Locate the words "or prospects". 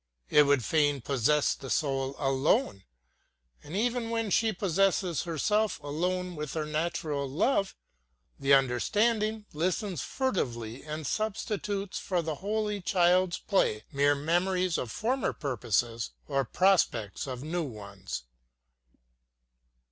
16.27-17.27